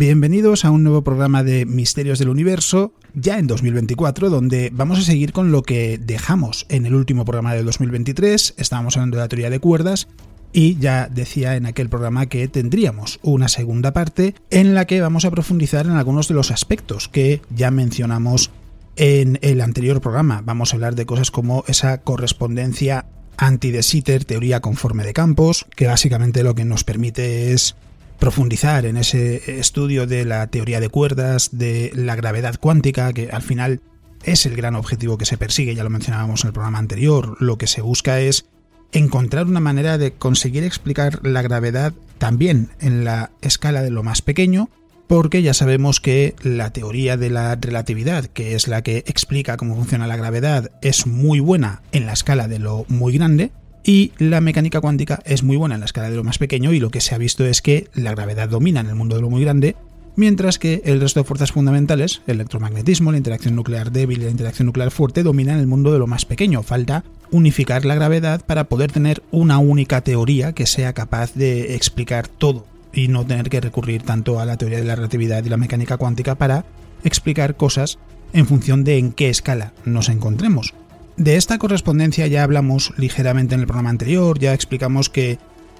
Bienvenidos 0.00 0.64
a 0.64 0.70
un 0.70 0.82
nuevo 0.82 1.04
programa 1.04 1.44
de 1.44 1.66
Misterios 1.66 2.18
del 2.18 2.30
Universo, 2.30 2.94
ya 3.12 3.38
en 3.38 3.46
2024, 3.46 4.30
donde 4.30 4.70
vamos 4.72 4.98
a 4.98 5.02
seguir 5.02 5.34
con 5.34 5.52
lo 5.52 5.62
que 5.62 5.98
dejamos 5.98 6.64
en 6.70 6.86
el 6.86 6.94
último 6.94 7.26
programa 7.26 7.52
del 7.52 7.66
2023. 7.66 8.54
Estábamos 8.56 8.96
hablando 8.96 9.18
de 9.18 9.24
la 9.24 9.28
teoría 9.28 9.50
de 9.50 9.60
cuerdas 9.60 10.08
y 10.54 10.78
ya 10.78 11.06
decía 11.06 11.54
en 11.54 11.66
aquel 11.66 11.90
programa 11.90 12.24
que 12.30 12.48
tendríamos 12.48 13.20
una 13.22 13.48
segunda 13.48 13.92
parte 13.92 14.34
en 14.48 14.74
la 14.74 14.86
que 14.86 15.02
vamos 15.02 15.26
a 15.26 15.30
profundizar 15.30 15.84
en 15.84 15.92
algunos 15.92 16.28
de 16.28 16.34
los 16.34 16.50
aspectos 16.50 17.10
que 17.10 17.42
ya 17.54 17.70
mencionamos 17.70 18.50
en 18.96 19.38
el 19.42 19.60
anterior 19.60 20.00
programa. 20.00 20.40
Vamos 20.42 20.72
a 20.72 20.76
hablar 20.76 20.94
de 20.94 21.04
cosas 21.04 21.30
como 21.30 21.62
esa 21.68 22.00
correspondencia 22.00 23.04
anti-de 23.36 23.82
Sitter, 23.82 24.24
teoría 24.24 24.60
conforme 24.60 25.04
de 25.04 25.12
campos, 25.12 25.66
que 25.76 25.88
básicamente 25.88 26.42
lo 26.42 26.54
que 26.54 26.64
nos 26.64 26.84
permite 26.84 27.52
es 27.52 27.76
profundizar 28.20 28.84
en 28.84 28.96
ese 28.96 29.58
estudio 29.58 30.06
de 30.06 30.24
la 30.24 30.46
teoría 30.46 30.78
de 30.78 30.90
cuerdas, 30.90 31.48
de 31.52 31.90
la 31.94 32.14
gravedad 32.14 32.60
cuántica, 32.60 33.12
que 33.12 33.30
al 33.30 33.42
final 33.42 33.80
es 34.22 34.46
el 34.46 34.54
gran 34.54 34.76
objetivo 34.76 35.18
que 35.18 35.24
se 35.24 35.38
persigue, 35.38 35.74
ya 35.74 35.82
lo 35.82 35.90
mencionábamos 35.90 36.44
en 36.44 36.48
el 36.48 36.52
programa 36.52 36.78
anterior, 36.78 37.36
lo 37.40 37.58
que 37.58 37.66
se 37.66 37.80
busca 37.80 38.20
es 38.20 38.44
encontrar 38.92 39.46
una 39.46 39.60
manera 39.60 39.98
de 39.98 40.12
conseguir 40.12 40.64
explicar 40.64 41.20
la 41.26 41.42
gravedad 41.42 41.94
también 42.18 42.68
en 42.80 43.04
la 43.04 43.30
escala 43.40 43.82
de 43.82 43.90
lo 43.90 44.02
más 44.02 44.20
pequeño, 44.20 44.68
porque 45.06 45.42
ya 45.42 45.54
sabemos 45.54 46.00
que 46.00 46.36
la 46.42 46.72
teoría 46.72 47.16
de 47.16 47.30
la 47.30 47.56
relatividad, 47.56 48.26
que 48.26 48.54
es 48.54 48.68
la 48.68 48.82
que 48.82 48.98
explica 48.98 49.56
cómo 49.56 49.74
funciona 49.74 50.06
la 50.06 50.16
gravedad, 50.16 50.70
es 50.82 51.06
muy 51.06 51.40
buena 51.40 51.82
en 51.90 52.06
la 52.06 52.12
escala 52.12 52.48
de 52.48 52.58
lo 52.58 52.84
muy 52.88 53.14
grande, 53.14 53.50
y 53.84 54.12
la 54.18 54.40
mecánica 54.40 54.80
cuántica 54.80 55.20
es 55.24 55.42
muy 55.42 55.56
buena 55.56 55.74
en 55.74 55.80
la 55.80 55.86
escala 55.86 56.10
de 56.10 56.16
lo 56.16 56.24
más 56.24 56.38
pequeño 56.38 56.72
y 56.72 56.80
lo 56.80 56.90
que 56.90 57.00
se 57.00 57.14
ha 57.14 57.18
visto 57.18 57.44
es 57.44 57.62
que 57.62 57.88
la 57.94 58.12
gravedad 58.12 58.48
domina 58.48 58.80
en 58.80 58.88
el 58.88 58.94
mundo 58.94 59.16
de 59.16 59.22
lo 59.22 59.30
muy 59.30 59.42
grande, 59.42 59.76
mientras 60.16 60.58
que 60.58 60.82
el 60.84 61.00
resto 61.00 61.20
de 61.20 61.24
fuerzas 61.24 61.52
fundamentales, 61.52 62.22
el 62.26 62.36
electromagnetismo, 62.36 63.12
la 63.12 63.18
interacción 63.18 63.56
nuclear 63.56 63.90
débil 63.90 64.20
y 64.20 64.24
la 64.24 64.30
interacción 64.30 64.66
nuclear 64.66 64.90
fuerte, 64.90 65.22
dominan 65.22 65.58
el 65.58 65.66
mundo 65.66 65.92
de 65.92 65.98
lo 65.98 66.06
más 66.06 66.24
pequeño. 66.24 66.62
Falta 66.62 67.04
unificar 67.30 67.84
la 67.84 67.94
gravedad 67.94 68.44
para 68.44 68.64
poder 68.64 68.92
tener 68.92 69.22
una 69.30 69.58
única 69.58 70.02
teoría 70.02 70.52
que 70.52 70.66
sea 70.66 70.92
capaz 70.92 71.34
de 71.34 71.74
explicar 71.74 72.28
todo 72.28 72.66
y 72.92 73.08
no 73.08 73.24
tener 73.24 73.48
que 73.48 73.60
recurrir 73.60 74.02
tanto 74.02 74.40
a 74.40 74.44
la 74.44 74.56
teoría 74.56 74.78
de 74.78 74.84
la 74.84 74.96
relatividad 74.96 75.44
y 75.44 75.48
la 75.48 75.56
mecánica 75.56 75.96
cuántica 75.96 76.34
para 76.34 76.64
explicar 77.04 77.56
cosas 77.56 77.98
en 78.32 78.46
función 78.46 78.84
de 78.84 78.98
en 78.98 79.12
qué 79.12 79.30
escala 79.30 79.72
nos 79.84 80.08
encontremos. 80.08 80.74
De 81.20 81.36
esta 81.36 81.58
correspondencia 81.58 82.26
ya 82.28 82.42
hablamos 82.42 82.94
ligeramente 82.96 83.54
en 83.54 83.60
el 83.60 83.66
programa 83.66 83.90
anterior, 83.90 84.38
ya 84.38 84.54
explicamos 84.54 85.10
que 85.10 85.38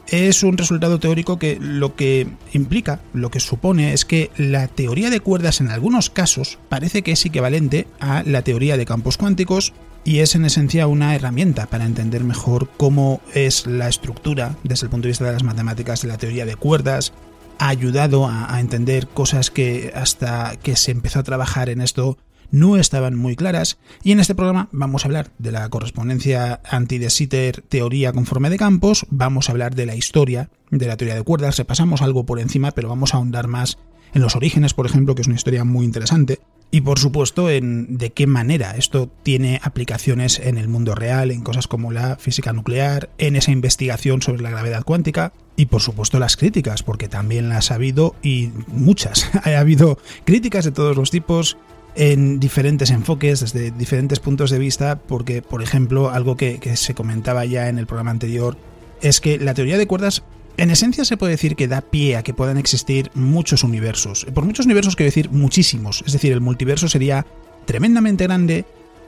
es 0.08 0.42
un 0.42 0.58
resultado 0.58 1.00
teórico 1.00 1.38
que 1.38 1.56
lo 1.58 1.96
que 1.96 2.26
implica, 2.52 3.00
lo 3.14 3.30
que 3.30 3.40
supone 3.40 3.94
es 3.94 4.04
que 4.04 4.30
la 4.36 4.68
teoría 4.68 5.08
de 5.08 5.20
cuerdas 5.20 5.62
en 5.62 5.70
algunos 5.70 6.10
casos 6.10 6.58
parece 6.68 7.00
que 7.00 7.12
es 7.12 7.24
equivalente 7.24 7.86
a 8.00 8.22
la 8.26 8.42
teoría 8.42 8.76
de 8.76 8.84
campos 8.84 9.16
cuánticos 9.16 9.72
y 10.04 10.18
es 10.18 10.34
en 10.34 10.44
esencia 10.44 10.86
una 10.86 11.14
herramienta 11.14 11.64
para 11.68 11.86
entender 11.86 12.22
mejor 12.22 12.68
cómo 12.76 13.22
es 13.32 13.66
la 13.66 13.88
estructura 13.88 14.56
desde 14.62 14.84
el 14.84 14.90
punto 14.90 15.04
de 15.04 15.12
vista 15.12 15.24
de 15.24 15.32
las 15.32 15.42
matemáticas 15.42 16.02
de 16.02 16.08
la 16.08 16.18
teoría 16.18 16.44
de 16.44 16.56
cuerdas. 16.56 17.14
Ha 17.58 17.68
ayudado 17.68 18.28
a, 18.28 18.60
entender 18.60 19.08
cosas 19.08 19.50
que 19.50 19.90
hasta 19.94 20.56
que 20.62 20.76
se 20.76 20.90
empezó 20.90 21.20
a 21.20 21.22
trabajar 21.22 21.70
en 21.70 21.80
esto 21.80 22.18
no 22.50 22.76
estaban 22.76 23.16
muy 23.16 23.36
claras 23.36 23.78
y 24.02 24.12
en 24.12 24.20
este 24.20 24.34
programa 24.34 24.68
vamos 24.72 25.04
a 25.04 25.08
hablar 25.08 25.30
de 25.38 25.52
la 25.52 25.68
correspondencia 25.68 26.60
anti-de 26.68 27.10
Sitter 27.10 27.62
teoría 27.62 28.12
conforme 28.12 28.50
de 28.50 28.58
campos, 28.58 29.06
vamos 29.10 29.48
a 29.48 29.52
hablar 29.52 29.74
de 29.74 29.86
la 29.86 29.96
historia 29.96 30.50
de 30.70 30.86
la 30.86 30.96
teoría 30.96 31.14
de 31.14 31.22
cuerdas, 31.22 31.58
repasamos 31.58 32.02
algo 32.02 32.24
por 32.24 32.40
encima, 32.40 32.70
pero 32.70 32.88
vamos 32.88 33.14
a 33.14 33.18
ahondar 33.18 33.48
más 33.48 33.78
en 34.14 34.22
los 34.22 34.36
orígenes, 34.36 34.74
por 34.74 34.86
ejemplo, 34.86 35.14
que 35.14 35.22
es 35.22 35.28
una 35.28 35.36
historia 35.36 35.64
muy 35.64 35.84
interesante, 35.84 36.40
y 36.72 36.82
por 36.82 36.98
supuesto 36.98 37.50
en 37.50 37.98
de 37.98 38.10
qué 38.10 38.26
manera 38.26 38.72
esto 38.76 39.10
tiene 39.22 39.60
aplicaciones 39.62 40.38
en 40.38 40.56
el 40.56 40.68
mundo 40.68 40.94
real, 40.94 41.30
en 41.30 41.42
cosas 41.42 41.66
como 41.66 41.90
la 41.90 42.16
física 42.16 42.52
nuclear, 42.52 43.10
en 43.18 43.34
esa 43.36 43.50
investigación 43.50 44.22
sobre 44.22 44.42
la 44.42 44.50
gravedad 44.50 44.84
cuántica 44.84 45.32
y 45.56 45.66
por 45.66 45.82
supuesto 45.82 46.18
las 46.18 46.36
críticas, 46.36 46.82
porque 46.82 47.08
también 47.08 47.48
las 47.48 47.70
ha 47.70 47.74
habido 47.74 48.14
y 48.22 48.50
muchas. 48.68 49.28
ha 49.44 49.58
habido 49.58 49.98
críticas 50.24 50.64
de 50.64 50.70
todos 50.70 50.96
los 50.96 51.10
tipos, 51.10 51.56
en 51.94 52.40
diferentes 52.40 52.90
enfoques, 52.90 53.40
desde 53.40 53.70
diferentes 53.70 54.20
puntos 54.20 54.50
de 54.50 54.58
vista, 54.58 54.98
porque, 54.98 55.42
por 55.42 55.62
ejemplo, 55.62 56.10
algo 56.10 56.36
que, 56.36 56.58
se 56.76 56.94
comentaba 56.94 57.44
ya 57.44 57.68
en 57.68 57.78
el 57.78 57.86
programa 57.86 58.10
anterior, 58.10 58.56
es 59.00 59.20
que 59.20 59.38
la 59.38 59.54
teoría 59.54 59.78
de 59.78 59.86
cuerdas, 59.86 60.22
en 60.56 60.70
esencia 60.70 61.04
se 61.04 61.16
puede 61.16 61.32
decir 61.32 61.56
que 61.56 61.68
da 61.68 61.80
pie 61.80 62.16
a 62.16 62.22
que 62.22 62.34
puedan 62.34 62.58
existir 62.58 63.10
muchos 63.14 63.64
universos. 63.64 64.26
Por 64.34 64.44
muchos 64.44 64.66
universos 64.66 64.94
quiero 64.94 65.08
decir 65.08 65.30
muchísimos, 65.30 66.04
es 66.06 66.12
decir, 66.12 66.32
el 66.32 66.40
multiverso 66.40 66.88
sería 66.88 67.26
tremendamente 67.64 68.24
grande 68.24 68.64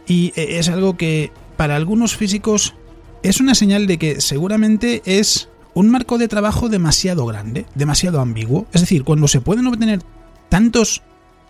y 0.06 0.32
eh, 0.36 0.58
es 0.58 0.68
algo 0.68 0.96
que 0.96 1.30
para 1.56 1.76
algunos 1.76 2.16
físicos 2.16 2.74
es 3.22 3.40
una 3.40 3.54
señal 3.54 3.86
de 3.86 3.98
que 3.98 4.20
seguramente 4.20 5.02
es 5.04 5.48
un 5.74 5.90
marco 5.90 6.18
de 6.18 6.28
trabajo 6.28 6.68
demasiado 6.68 7.26
grande, 7.26 7.66
demasiado 7.74 8.20
ambiguo. 8.20 8.66
Es 8.72 8.80
decir, 8.80 9.04
cuando 9.04 9.28
se 9.28 9.40
pueden 9.40 9.66
obtener 9.66 10.02
tantos 10.48 11.02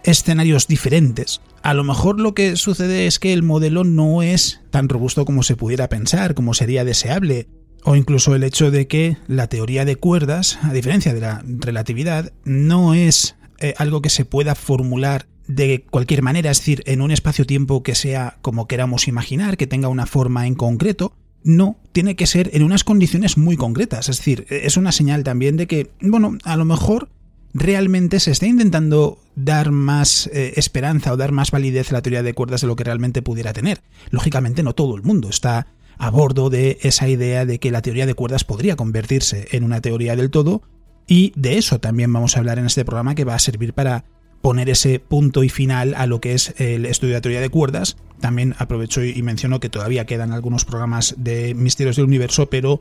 escenarios 0.05 0.67
diferentes. 0.67 1.41
A 1.63 1.75
lo 1.75 1.85
mejor 1.85 2.21
lo 2.21 2.35
que 2.35 2.57
sucede 2.57 3.07
es 3.07 3.19
que 3.19 3.33
el 3.33 3.43
modelo 3.43 3.85
no 3.85 4.23
es 4.23 4.61
tan 4.71 4.89
robusto 4.89 5.25
como 5.25 5.43
se 5.43 5.57
pudiera 5.57 5.89
pensar, 5.89 6.35
como 6.35 6.55
sería 6.55 6.85
deseable, 6.85 7.49
o 7.85 7.97
incluso 7.97 8.35
el 8.35 8.45
hecho 8.45 8.71
de 8.71 8.87
que 8.87 9.17
la 9.27 9.49
teoría 9.49 9.85
de 9.85 9.97
cuerdas, 9.97 10.59
a 10.63 10.73
diferencia 10.73 11.15
de 11.15 11.21
la 11.21 11.43
relatividad, 11.45 12.33
no 12.45 12.95
es 12.95 13.37
eh, 13.59 13.75
algo 13.79 14.03
que 14.03 14.11
se 14.11 14.25
pueda 14.25 14.55
formular 14.55 15.27
de 15.47 15.85
cualquier 15.91 16.23
manera, 16.23 16.51
es 16.51 16.59
decir, 16.59 16.83
en 16.87 17.03
un 17.03 17.11
espacio-tiempo 17.11 17.83
que 17.83 17.95
sea 17.95 18.39
como 18.43 18.67
queramos 18.69 19.09
imaginar, 19.09 19.57
que 19.57 19.67
tenga 19.67 19.89
una 19.89 20.07
forma 20.07 20.47
en 20.47 20.55
concreto, 20.55 21.15
no, 21.45 21.77
tiene 21.93 22.15
que 22.15 22.27
ser 22.27 22.51
en 22.53 22.63
unas 22.63 22.85
condiciones 22.85 23.37
muy 23.37 23.57
concretas. 23.57 24.09
Es 24.09 24.19
decir, 24.19 24.47
es 24.49 24.77
una 24.77 24.93
señal 24.93 25.25
también 25.25 25.57
de 25.57 25.67
que, 25.67 25.91
bueno, 26.01 26.39
a 26.45 26.57
lo 26.57 26.65
mejor 26.65 27.09
realmente 27.55 28.21
se 28.21 28.31
está 28.31 28.47
intentando 28.47 29.19
dar 29.35 29.71
más 29.71 30.29
eh, 30.33 30.55
esperanza 30.57 31.13
o 31.13 31.17
dar 31.17 31.33
más 31.33 31.51
validez 31.51 31.91
a 31.91 31.95
la 31.95 32.03
teoría 32.03 32.23
de 32.23 32.35
cuerdas 32.35 32.63
de 32.63 32.67
lo 32.67 32.77
que 32.77 32.85
realmente 32.85 33.23
pudiera 33.23 33.53
tener. 33.53 33.83
Lógicamente 34.11 34.63
no 34.63 34.75
todo 34.75 34.97
el 34.97 35.03
mundo 35.03 35.29
está 35.29 35.67
a 35.99 36.11
bordo 36.11 36.51
de 36.51 36.79
esa 36.83 37.09
idea 37.09 37.45
de 37.47 37.59
que 37.59 37.71
la 37.71 37.83
teoría 37.83 38.07
de 38.07 38.15
cuerdas 38.15 38.45
podría 38.45 38.77
convertirse 38.77 39.49
en 39.53 39.65
una 39.65 39.81
teoría 39.81 40.17
del 40.17 40.31
todo 40.31 40.63
y 41.07 41.33
de 41.37 41.59
eso 41.59 41.81
también 41.81 42.13
vamos 42.13 42.37
a 42.37 42.41
hablar 42.41 42.59
en 42.59 42.67
este 42.67 42.85
programa 42.85 43.15
que 43.15 43.25
va 43.25 43.35
a 43.35 43.39
servir 43.39 43.75
para 43.75 44.05
poner 44.41 44.69
ese 44.69 44.99
punto 44.99 45.45
y 45.45 45.49
final 45.49 45.95
a 45.95 46.07
lo 46.07 46.21
que 46.21 46.35
es 46.35 46.55
el 46.59 46.87
estudio 46.87 47.13
de 47.13 47.19
la 47.19 47.23
teoría 47.23 47.41
de 47.41 47.49
cuerdas. 47.49 47.97
También 48.21 48.55
aprovecho 48.59 49.05
y 49.05 49.23
menciono 49.23 49.61
que 49.61 49.69
todavía 49.69 50.07
quedan 50.07 50.33
algunos 50.33 50.65
programas 50.65 51.15
de 51.19 51.55
misterios 51.55 51.97
del 51.97 52.07
universo, 52.07 52.51
pero 52.51 52.81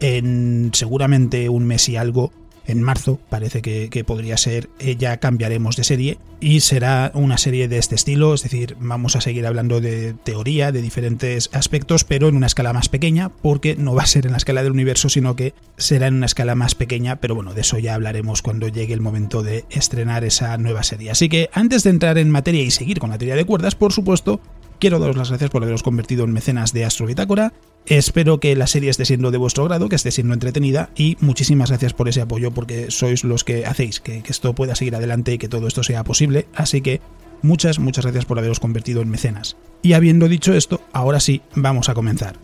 en 0.00 0.70
seguramente 0.74 1.48
un 1.48 1.66
mes 1.66 1.88
y 1.88 1.96
algo 1.96 2.32
en 2.68 2.82
marzo, 2.82 3.18
parece 3.28 3.62
que, 3.62 4.04
podría 4.04 4.36
ser, 4.36 4.68
eh, 4.78 4.94
ya 4.96 5.16
cambiaremos 5.16 5.74
de 5.76 5.84
serie 5.84 6.18
y 6.38 6.60
será 6.60 7.10
una 7.14 7.38
serie 7.38 7.66
de 7.66 7.78
este 7.78 7.96
estilo, 7.96 8.34
es 8.34 8.42
decir, 8.42 8.76
vamos 8.78 9.16
a 9.16 9.20
seguir 9.20 9.46
hablando 9.46 9.80
de 9.80 10.14
teoría, 10.22 10.70
de 10.70 10.82
diferentes 10.82 11.50
aspectos, 11.52 12.04
pero 12.04 12.28
en 12.28 12.36
una 12.36 12.46
escala 12.46 12.72
más 12.72 12.88
pequeña, 12.88 13.30
porque 13.30 13.74
no 13.74 13.94
va 13.94 14.02
a 14.02 14.06
ser 14.06 14.26
en 14.26 14.32
la 14.32 14.38
escala 14.38 14.62
del 14.62 14.72
universo, 14.72 15.08
sino 15.08 15.34
que 15.34 15.54
será 15.78 16.06
en 16.06 16.14
una 16.14 16.26
escala 16.26 16.54
más 16.54 16.74
pequeña, 16.74 17.16
pero 17.16 17.34
bueno, 17.34 17.54
de 17.54 17.62
eso 17.62 17.78
ya 17.78 17.94
hablaremos 17.94 18.42
cuando 18.42 18.68
llegue 18.68 18.94
el 18.94 19.00
momento 19.00 19.42
de 19.42 19.64
estrenar 19.70 20.24
esa 20.24 20.56
nueva 20.58 20.82
serie. 20.82 21.10
Así 21.10 21.28
que 21.28 21.48
antes 21.52 21.82
de 21.82 21.90
entrar 21.90 22.18
en 22.18 22.30
materia 22.30 22.62
y 22.62 22.70
seguir 22.70 22.98
con 23.00 23.10
la 23.10 23.18
teoría 23.18 23.34
de 23.34 23.46
cuerdas, 23.46 23.74
por 23.74 23.92
supuesto, 23.92 24.40
quiero 24.78 24.98
daros 24.98 25.16
las 25.16 25.28
gracias 25.28 25.50
por 25.50 25.62
haberos 25.62 25.82
convertido 25.82 26.24
en 26.24 26.32
mecenas 26.32 26.72
de 26.72 26.84
Astro 26.84 27.06
Bitácora 27.06 27.52
Espero 27.88 28.38
que 28.38 28.54
la 28.54 28.66
serie 28.66 28.90
esté 28.90 29.06
siendo 29.06 29.30
de 29.30 29.38
vuestro 29.38 29.64
grado, 29.64 29.88
que 29.88 29.96
esté 29.96 30.10
siendo 30.10 30.34
entretenida 30.34 30.90
y 30.94 31.16
muchísimas 31.20 31.70
gracias 31.70 31.94
por 31.94 32.06
ese 32.06 32.20
apoyo 32.20 32.50
porque 32.50 32.90
sois 32.90 33.24
los 33.24 33.44
que 33.44 33.64
hacéis 33.64 34.00
que, 34.00 34.22
esto 34.26 34.54
pueda 34.54 34.74
seguir 34.74 34.94
adelante 34.94 35.32
y 35.32 35.38
que 35.38 35.48
todo 35.48 35.66
esto 35.66 35.82
sea 35.82 36.04
posible. 36.04 36.46
Así 36.54 36.82
que 36.82 37.00
muchas, 37.40 37.78
muchas 37.78 38.04
gracias 38.04 38.26
por 38.26 38.38
haberos 38.38 38.60
convertido 38.60 39.00
en 39.00 39.08
mecenas. 39.08 39.56
Y 39.80 39.94
habiendo 39.94 40.28
dicho 40.28 40.52
esto, 40.52 40.82
ahora 40.92 41.18
sí, 41.18 41.40
vamos 41.54 41.88
a 41.88 41.94
comenzar. 41.94 42.36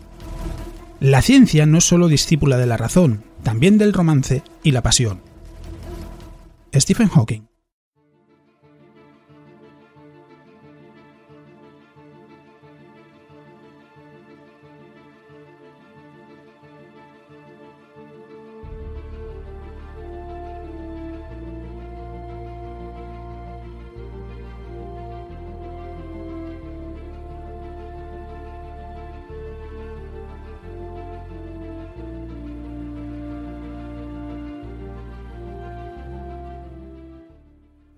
La 0.99 1.21
ciencia 1.21 1.67
no 1.67 1.77
es 1.77 1.83
solo 1.83 2.07
discípula 2.07 2.57
de 2.57 2.65
la 2.65 2.77
razón, 2.77 3.23
también 3.43 3.77
del 3.77 3.93
romance 3.93 4.41
y 4.63 4.71
la 4.71 4.81
pasión. 4.81 5.21
Stephen 6.73 7.09
Hawking 7.09 7.43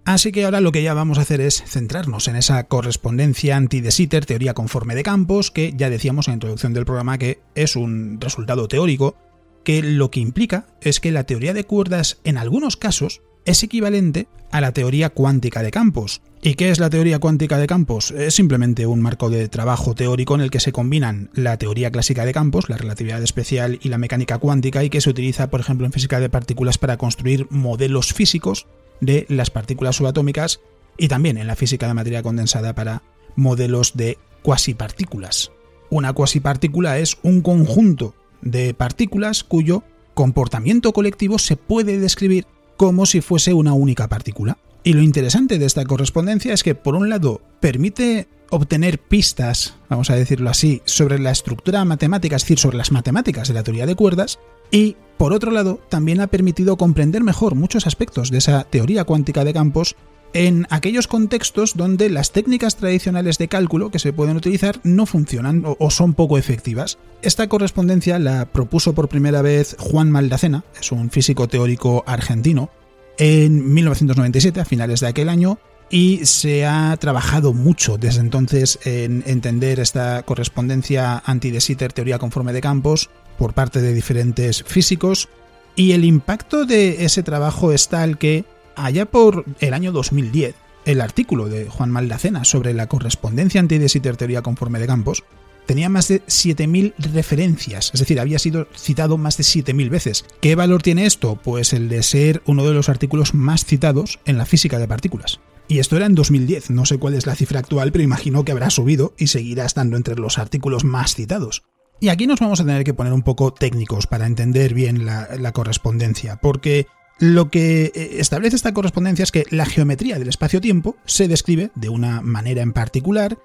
Así 0.08 0.32
que 0.32 0.46
ahora 0.46 0.62
lo 0.62 0.72
que 0.72 0.84
ya 0.84 0.94
vamos 0.94 1.18
a 1.18 1.24
hacer 1.24 1.42
es 1.42 1.62
centrarnos 1.68 2.30
en 2.30 2.38
esa 2.38 2.64
correspondencia 2.64 3.58
anti-de 3.58 3.92
Sitter, 3.92 4.26
teoría 4.26 4.54
conforme 4.54 4.96
de 4.96 5.04
campos, 5.04 5.52
que 5.52 5.74
ya 5.76 5.90
decíamos 5.90 6.28
en 6.28 6.32
la 6.32 6.36
introducción 6.36 6.74
del 6.74 6.86
programa 6.86 7.18
que 7.18 7.42
es 7.56 7.76
un 7.76 8.18
resultado 8.22 8.70
teórico, 8.70 9.18
que 9.66 9.84
lo 9.84 10.10
que 10.10 10.22
implica 10.22 10.66
es 10.80 11.02
que 11.02 11.12
la 11.12 11.26
teoría 11.26 11.54
de 11.54 11.66
cuerdas 11.66 12.20
en 12.24 12.38
algunos 12.38 12.78
casos 12.78 13.22
es 13.44 13.64
equivalente 13.64 14.30
a 14.50 14.62
la 14.62 14.72
teoría 14.72 15.10
cuántica 15.10 15.62
de 15.62 15.72
campos. 15.72 16.22
¿Y 16.42 16.54
qué 16.54 16.70
es 16.70 16.80
la 16.80 16.90
teoría 16.90 17.20
cuántica 17.20 17.58
de 17.58 17.68
campos? 17.68 18.12
Es 18.12 18.34
simplemente 18.34 18.86
un 18.86 19.02
marco 19.02 19.30
de 19.30 19.50
trabajo 19.50 19.94
teórico 19.94 20.36
en 20.36 20.42
el 20.42 20.52
que 20.52 20.62
se 20.62 20.72
combinan 20.72 21.32
la 21.34 21.58
teoría 21.58 21.92
clásica 21.92 22.24
de 22.24 22.32
campos, 22.32 22.70
la 22.70 22.78
relatividad 22.78 23.22
especial 23.22 23.78
y 23.82 23.90
la 23.90 23.98
mecánica 23.98 24.38
cuántica 24.38 24.86
y 24.86 24.90
que 24.90 25.02
se 25.02 25.10
utiliza, 25.10 25.50
por 25.50 25.60
ejemplo, 25.60 25.86
en 25.86 25.92
física 25.92 26.22
de 26.22 26.30
partículas 26.30 26.78
para 26.78 26.96
construir 26.96 27.48
modelos 27.50 28.14
físicos 28.14 28.68
de 29.02 29.26
las 29.30 29.50
partículas 29.50 29.96
subatómicas 29.96 30.60
y 30.98 31.08
también 31.08 31.38
en 31.38 31.48
la 31.48 31.56
física 31.56 31.88
de 31.88 31.94
materia 31.94 32.24
condensada 32.24 32.74
para 32.74 33.04
modelos 33.36 33.96
de 33.96 34.18
cuasipartículas. 34.42 35.52
Una 35.90 36.14
cuasipartícula 36.14 36.98
es 36.98 37.18
un 37.24 37.42
conjunto 37.42 38.16
de 38.42 38.74
partículas 38.74 39.44
cuyo 39.44 39.84
comportamiento 40.14 40.94
colectivo 40.94 41.38
se 41.38 41.56
puede 41.56 42.00
describir 42.00 42.46
como 42.76 43.06
si 43.06 43.22
fuese 43.22 43.54
una 43.54 43.74
única 43.74 44.08
partícula. 44.08 44.58
Y 44.84 44.94
lo 44.94 45.02
interesante 45.02 45.60
de 45.60 45.66
esta 45.66 45.86
correspondencia 45.86 46.54
es 46.54 46.64
que, 46.64 46.76
por 46.76 46.96
un 46.96 47.10
lado, 47.10 47.42
permite 47.60 48.28
obtener 48.50 49.00
pistas, 49.00 49.76
vamos 49.90 50.10
a 50.10 50.16
decirlo 50.16 50.50
así, 50.50 50.82
sobre 50.86 51.20
la 51.20 51.32
estructura 51.32 51.84
matemática, 51.86 52.36
es 52.36 52.44
decir, 52.44 52.60
sobre 52.60 52.78
las 52.78 52.92
matemáticas 52.92 53.48
de 53.48 53.54
la 53.54 53.64
teoría 53.64 53.86
de 53.86 53.96
cuerdas, 53.96 54.40
y, 54.72 54.98
por 55.18 55.34
otro 55.34 55.52
lado, 55.52 55.80
también 55.90 56.22
ha 56.22 56.28
permitido 56.28 56.78
comprender 56.78 57.24
mejor 57.24 57.56
muchos 57.56 57.88
aspectos 57.88 58.32
de 58.32 58.40
esa 58.40 58.64
teoría 58.66 59.04
cuántica 59.04 59.44
de 59.44 59.54
campos 59.54 59.96
en 60.34 60.68
aquellos 60.70 61.08
contextos 61.08 61.76
donde 61.76 62.10
las 62.10 62.32
técnicas 62.32 62.76
tradicionales 62.76 63.38
de 63.38 63.48
cálculo 63.48 63.92
que 63.92 64.00
se 64.00 64.14
pueden 64.14 64.38
utilizar 64.38 64.80
no 64.84 65.06
funcionan 65.06 65.64
o, 65.66 65.90
son 65.90 66.14
poco 66.14 66.38
efectivas. 66.38 66.98
Esta 67.22 67.48
correspondencia 67.48 68.20
la 68.20 68.46
propuso 68.46 68.94
por 68.94 69.10
primera 69.10 69.42
vez 69.42 69.76
Juan 69.80 70.12
Maldacena, 70.12 70.64
es 70.80 70.92
un 70.92 71.10
físico 71.10 71.48
teórico 71.48 72.04
argentino, 72.06 72.70
en 73.18 73.74
1997, 73.74 74.60
a 74.62 74.66
finales 74.66 75.00
de 75.00 75.08
aquel 75.08 75.30
año, 75.30 75.58
y 75.90 76.26
se 76.26 76.66
ha 76.66 76.96
trabajado 76.98 77.54
mucho 77.54 77.98
desde 77.98 78.22
entonces 78.22 78.80
en 78.84 79.24
entender 79.26 79.80
esta 79.80 80.24
correspondencia 80.24 81.22
anti-de 81.26 81.62
Sitter, 81.62 81.94
teoría 81.94 82.20
conforme 82.20 82.54
de 82.54 82.62
campos, 82.62 83.10
por 83.38 83.54
parte 83.54 83.82
de 83.82 83.94
diferentes 83.94 84.64
físicos, 84.64 85.30
y 85.76 85.92
el 85.92 86.04
impacto 86.06 86.66
de 86.66 87.06
ese 87.06 87.24
trabajo 87.24 87.72
es 87.72 87.88
tal 87.88 88.18
que, 88.18 88.46
allá 88.76 89.06
por 89.06 89.46
el 89.60 89.74
año 89.74 89.92
2010, 89.92 90.56
el 90.86 91.02
artículo 91.02 91.50
de 91.50 91.70
Juan 91.70 91.92
Maldacena 91.92 92.46
sobre 92.46 92.74
la 92.74 92.88
correspondencia 92.88 93.60
anti-de 93.60 93.90
Sitter, 93.90 94.18
teoría 94.18 94.42
conforme 94.42 94.80
de 94.80 94.88
campos, 94.88 95.24
tenía 95.68 95.90
más 95.90 96.08
de 96.08 96.24
7.000 96.24 96.94
referencias, 97.14 97.92
es 97.94 98.00
decir, 98.00 98.20
había 98.20 98.40
sido 98.40 98.68
citado 98.76 99.18
más 99.18 99.38
de 99.38 99.44
7.000 99.44 99.90
veces. 99.90 100.26
¿Qué 100.42 100.56
valor 100.56 100.82
tiene 100.82 101.06
esto? 101.06 101.36
Pues 101.36 101.74
el 101.74 101.90
de 101.90 102.02
ser 102.04 102.42
uno 102.46 102.66
de 102.66 102.74
los 102.74 102.90
artículos 102.90 103.34
más 103.34 103.66
citados 103.66 104.20
en 104.26 104.38
la 104.38 104.46
física 104.46 104.80
de 104.80 104.88
partículas. 104.88 105.40
Y 105.68 105.80
esto 105.80 105.98
era 105.98 106.06
en 106.06 106.16
2010, 106.16 106.70
no 106.70 106.86
sé 106.86 106.98
cuál 106.98 107.14
es 107.14 107.26
la 107.26 107.36
cifra 107.36 107.60
actual, 107.60 107.92
pero 107.92 108.04
imagino 108.04 108.46
que 108.46 108.52
habrá 108.52 108.70
subido 108.70 109.14
y 109.18 109.28
seguirá 109.28 109.66
estando 109.66 109.98
entre 109.98 110.16
los 110.16 110.38
artículos 110.38 110.86
más 110.86 111.16
citados. 111.16 111.64
Y 112.00 112.10
aquí 112.10 112.28
nos 112.28 112.40
vamos 112.40 112.62
a 112.62 112.66
tener 112.66 112.84
que 112.84 112.94
poner 112.94 113.12
un 113.12 113.24
poco 113.24 113.54
técnicos 113.54 114.08
para 114.08 114.28
entender 114.28 114.74
bien 114.74 115.06
la, 115.06 115.52
correspondencia, 115.52 116.38
porque 116.38 116.88
lo 117.20 117.50
que 117.50 117.92
eh, 117.96 118.18
establece 118.20 118.56
esta 118.56 118.74
correspondencia 118.74 119.24
es 119.24 119.32
que 119.32 119.46
la 119.50 119.66
geometría 119.66 120.20
del 120.20 120.30
espacio-tiempo 120.30 120.96
se 121.06 121.28
describe 121.28 121.72
de 121.76 121.90
una 121.90 122.22
manera 122.22 122.62
en 122.62 122.74
particular 122.74 123.40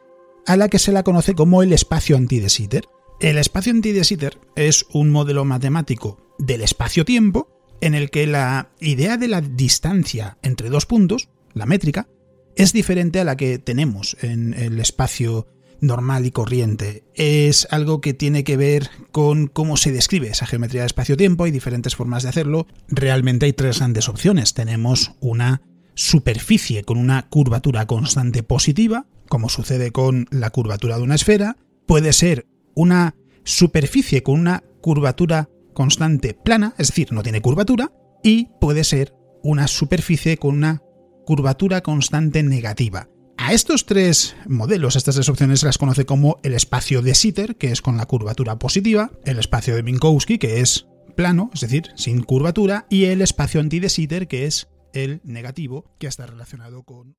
a 0.47 0.57
la 0.57 0.69
que 0.69 0.79
se 0.79 0.93
la 0.93 1.03
conoce 1.03 1.35
como 1.35 1.63
el 1.63 1.73
espacio 1.73 2.17
anti 2.17 2.41
de 2.41 2.51
Sitter. 2.51 2.85
El 3.21 3.39
espacio 3.39 3.73
anti 3.73 3.93
de 3.93 4.05
Sitter 4.05 4.39
es 4.55 4.87
un 4.93 5.11
modelo 5.11 5.45
matemático 5.45 6.19
del 6.39 6.61
espacio-tiempo 6.61 7.49
en 7.81 7.95
el 7.95 8.11
que 8.11 8.27
la 8.27 8.71
idea 8.81 9.17
de 9.17 9.29
la 9.29 9.41
distancia 9.41 10.39
entre 10.43 10.69
dos 10.69 10.87
puntos, 10.87 11.29
la 11.55 11.67
métrica, 11.67 12.09
es 12.57 12.73
diferente 12.73 13.21
a 13.21 13.25
la 13.25 13.37
que 13.37 13.59
tenemos 13.59 14.17
en 14.21 14.55
el 14.55 14.79
espacio 14.81 15.47
normal 15.81 16.27
y 16.27 16.31
corriente. 16.31 17.05
Es 17.15 17.67
algo 17.71 18.01
que 18.01 18.15
tiene 18.15 18.45
que 18.45 18.57
ver 18.57 18.89
con 19.11 19.49
cómo 19.49 19.77
se 19.77 19.91
describe 19.91 20.29
esa 20.29 20.47
geometría 20.47 20.83
de 20.83 20.87
espacio-tiempo. 20.87 21.45
Hay 21.45 21.51
diferentes 21.51 21.97
formas 21.97 22.23
de 22.23 22.29
hacerlo. 22.29 22.67
Realmente 22.89 23.47
hay 23.47 23.53
tres 23.53 23.79
grandes 23.79 24.09
opciones. 24.09 24.55
Tenemos 24.55 25.13
una 25.21 25.63
superficie 25.95 26.85
con 26.85 26.99
una 26.99 27.29
curvatura 27.29 27.87
constante 27.87 28.43
positiva, 28.43 29.07
como 29.29 29.49
sucede 29.49 29.91
con 29.91 30.27
la 30.31 30.51
curvatura 30.51 30.97
de 30.97 31.03
una 31.03 31.17
esfera, 31.17 31.57
puede 31.87 32.13
ser 32.13 32.47
una 32.75 33.15
superficie 33.45 34.23
con 34.23 34.39
una 34.39 34.63
curvatura 34.81 35.49
constante 35.75 36.35
plana, 36.35 36.75
es 36.79 36.89
decir, 36.89 37.13
no 37.13 37.23
tiene 37.23 37.43
curvatura, 37.43 37.93
y 38.23 38.49
puede 38.61 38.85
ser 38.85 39.15
una 39.43 39.67
superficie 39.67 40.37
con 40.37 40.57
una 40.57 40.83
curvatura 41.25 41.83
constante 41.83 42.43
negativa. 42.43 43.09
A 43.37 43.53
estos 43.53 43.87
tres 43.87 44.37
modelos, 44.47 44.97
estas 44.97 45.17
tres 45.17 45.29
opciones 45.29 45.61
se 45.61 45.67
las 45.67 45.79
conoce 45.79 46.05
como 46.05 46.39
el 46.43 46.55
espacio 46.55 47.03
de 47.03 47.15
Sitter, 47.15 47.57
que 47.57 47.73
es 47.73 47.83
con 47.83 47.97
la 47.97 48.07
curvatura 48.07 48.59
positiva, 48.59 49.11
el 49.25 49.39
espacio 49.39 49.75
de 49.75 49.83
Minkowski, 49.83 50.39
que 50.39 50.61
es 50.61 50.87
plano, 51.17 51.51
es 51.53 51.61
decir, 51.61 51.91
sin 51.97 52.23
curvatura, 52.23 52.87
y 52.89 53.07
el 53.07 53.21
espacio 53.21 53.61
anti 53.61 53.81
de 53.81 53.89
Sitter, 53.89 54.29
que 54.29 54.47
es 54.47 54.69
el 54.93 55.21
negativo, 55.25 55.87
que 55.99 56.07
está 56.07 56.27
relacionado 56.27 56.85
con 56.85 57.17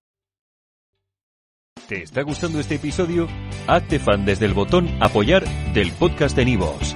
¿Te 1.88 2.01
está 2.01 2.21
gustando 2.21 2.59
este 2.59 2.75
episodio? 2.75 3.27
Hazte 3.67 4.00
fan 4.00 4.25
desde 4.25 4.45
el 4.45 4.53
botón 4.53 4.88
Apoyar 5.01 5.44
del 5.73 5.91
podcast 5.91 6.35
de 6.35 6.45
Nivos. 6.45 6.95